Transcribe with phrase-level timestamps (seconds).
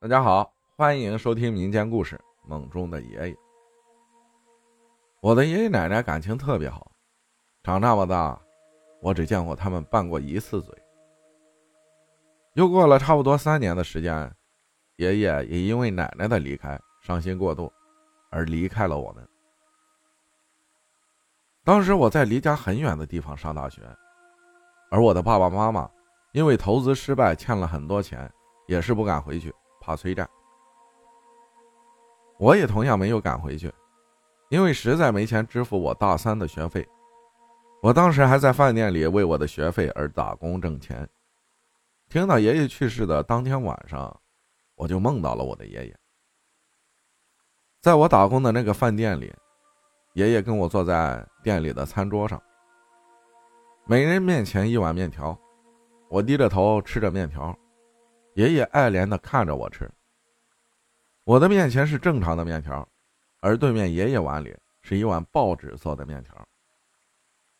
[0.00, 2.14] 大家好，欢迎收听民间故事
[2.48, 3.34] 《梦中的爷爷》。
[5.20, 6.92] 我的爷爷奶奶感情特别好，
[7.64, 8.40] 长这么大，
[9.02, 10.72] 我只见过他们拌过一次嘴。
[12.52, 14.32] 又过了差不多三年的时间，
[14.98, 17.72] 爷爷也因为奶奶的离开伤心过度，
[18.30, 19.28] 而离开了我们。
[21.64, 23.82] 当时我在离家很远的地方上大学，
[24.92, 25.90] 而我的爸爸妈妈
[26.30, 28.32] 因为投资失败欠了很多钱，
[28.68, 29.52] 也是不敢回去。
[29.88, 30.28] 怕催债，
[32.36, 33.72] 我也同样没有赶回去，
[34.50, 36.86] 因为实在没钱支付我大三的学费。
[37.80, 41.08] 我当时还在饭店里为我的学费而打工挣钱。
[42.10, 44.14] 听到爷爷去世的当天晚上，
[44.74, 45.98] 我就梦到了我的爷爷。
[47.80, 49.34] 在我打工的那个饭店里，
[50.12, 52.38] 爷爷跟我坐在店里的餐桌上，
[53.86, 55.34] 每人面前一碗面条，
[56.10, 57.58] 我低着头吃着面条。
[58.38, 59.90] 爷爷爱怜的看着我吃。
[61.24, 62.88] 我的面前是正常的面条，
[63.40, 66.48] 而对面爷爷碗里是一碗报纸做的面条。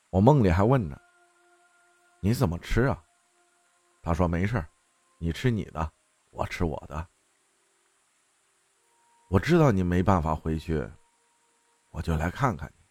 [0.09, 0.97] 我梦里还问着
[2.23, 3.03] ：“你怎么吃啊？”
[4.01, 4.65] 他说：“没事
[5.19, 5.91] 你吃你的，
[6.31, 7.05] 我吃我的。”
[9.31, 10.89] 我知道你没办法回去，
[11.91, 12.85] 我就来看看你。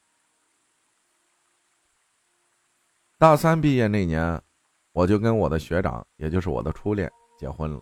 [3.18, 4.44] 大三毕业那年，
[4.92, 7.10] 我就跟我的学长，也就是我的初恋。
[7.38, 7.80] 结婚了，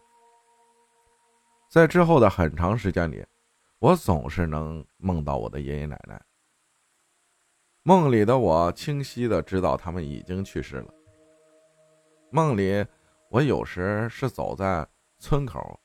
[1.70, 3.26] 在之后的很长时间里，
[3.80, 6.22] 我总是能梦到我的爷爷奶奶。
[7.84, 10.94] 梦里的我清晰的知道他们已经去世了。
[12.32, 12.86] 梦里，
[13.30, 14.86] 我有时是走在
[15.20, 15.80] 村口，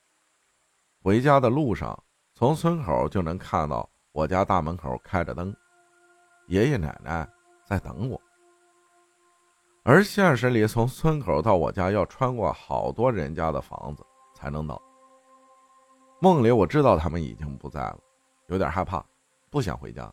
[1.01, 1.97] 回家的路上，
[2.33, 5.55] 从村口就能看到我家大门口开着灯，
[6.47, 7.25] 爷爷奶奶
[7.65, 8.21] 在等我。
[9.83, 14.79] 而现实里，从村口到我家要穿过好多人家的房子才能到。
[16.19, 17.99] 梦里我知道他们已经不在了，
[18.47, 19.03] 有点害怕，
[19.49, 20.11] 不想回家，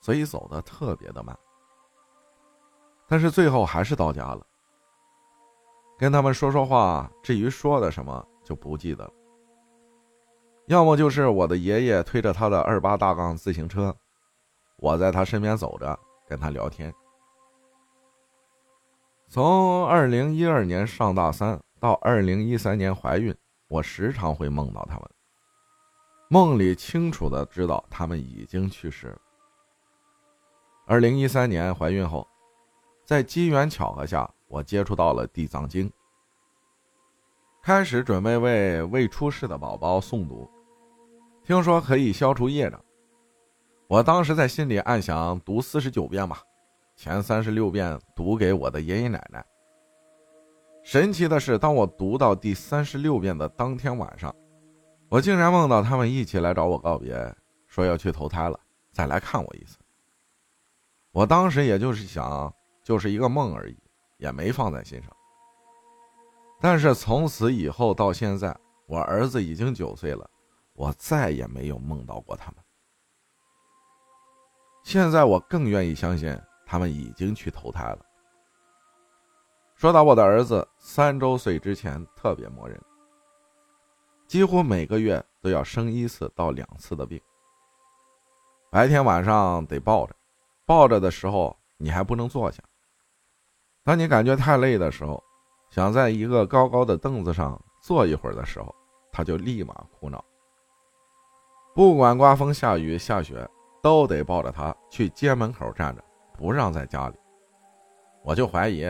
[0.00, 1.34] 所以走的特别的慢。
[3.08, 4.46] 但是最后还是到家了，
[5.96, 9.12] 跟他们说说话，至于说的什么就不记得了。
[10.66, 13.96] 要么就是我的爷爷推着他的二八大杠自行车，
[14.76, 15.98] 我在他身边走着，
[16.28, 16.92] 跟他聊天。
[19.28, 23.34] 从二零一二年上大三到二零一三年怀孕，
[23.68, 25.10] 我时常会梦到他们。
[26.28, 29.18] 梦里清楚的知道他们已经去世了。
[30.86, 32.26] 二零一三年怀孕后，
[33.04, 35.88] 在机缘巧合下，我接触到了《地藏经》，
[37.62, 40.48] 开始准备为未出世的宝宝诵读。
[41.44, 42.80] 听说可以消除业障，
[43.88, 46.40] 我当时在心里暗想：读四十九遍吧。
[46.96, 49.44] 前三十六遍读给我的爷爷奶奶。
[50.82, 54.34] 神奇的是，当我读到第三十六遍的当天晚上，
[55.10, 57.14] 我竟然梦到他们一起来找我告别，
[57.66, 58.58] 说要去投胎了，
[58.92, 59.76] 再来看我一次。
[61.12, 62.52] 我当时也就是想，
[62.82, 63.76] 就是一个梦而已，
[64.16, 65.14] 也没放在心上。
[66.60, 70.28] 但是从此以后到现在，我儿子已经九岁了，
[70.72, 72.64] 我再也没有梦到过他们。
[74.82, 76.34] 现在我更愿意相信。
[76.66, 77.98] 他们已经去投胎了。
[79.76, 82.78] 说到我的儿子，三周岁之前特别磨人，
[84.26, 87.20] 几乎每个月都要生一次到两次的病。
[88.70, 90.14] 白天晚上得抱着，
[90.66, 92.62] 抱着的时候你还不能坐下。
[93.84, 95.22] 当你感觉太累的时候，
[95.70, 98.74] 想在一个高高的凳子上坐一会儿的时候，
[99.12, 100.24] 他就立马哭闹。
[101.74, 103.48] 不管刮风下雨下雪，
[103.82, 106.02] 都得抱着他去街门口站着。
[106.36, 107.16] 不让在家里，
[108.22, 108.84] 我就怀疑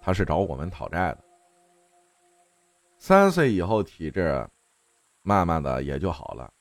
[0.00, 1.24] 他是找我们讨债的。
[2.98, 4.48] 三岁以后体质
[5.22, 6.52] 慢慢的也就好了，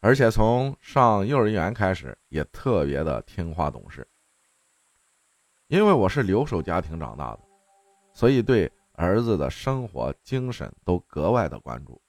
[0.00, 4.06] 而且从上幼儿园开始也特别的听话懂事。
[5.68, 7.40] 因为我是留守家庭长大的，
[8.12, 12.00] 所以对儿子的生活精神都格外的关注。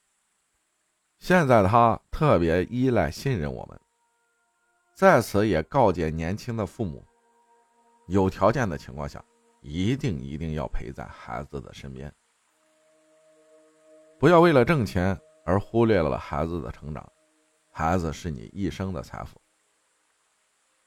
[1.19, 3.80] 现在他特别依赖信任我们。
[4.94, 7.04] 在此也告诫年轻的父母，
[8.08, 9.24] 有条件的情况下，
[9.62, 12.14] 一定一定要陪在孩子的身边，
[14.20, 17.12] 不要为了挣钱而忽略了孩子的成长。
[17.72, 19.42] 孩子是你一生的财富。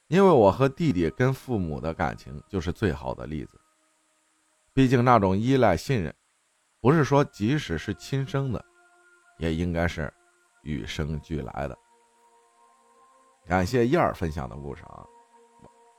[0.08, 3.58] 因为我和弟弟跟父母的感情就是最好的例子。
[4.74, 6.14] 毕竟那种依赖信任，
[6.80, 8.62] 不是说即使是亲生的，
[9.38, 10.12] 也应该是
[10.62, 11.78] 与生俱来的。
[13.46, 15.04] 感谢燕儿分享的故事啊，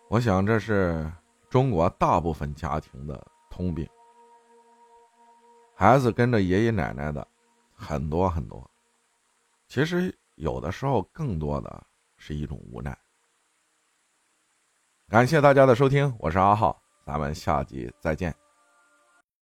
[0.10, 1.12] 我想这是
[1.50, 3.88] 中国大部分家庭的通病。
[5.76, 7.28] 孩子跟着爷爷奶奶的
[7.74, 8.68] 很多很多，
[9.68, 11.86] 其实有的时候更多的
[12.18, 12.98] 是一种无奈。
[15.08, 18.45] 感谢大家的收听，我是阿浩，咱们下集再见。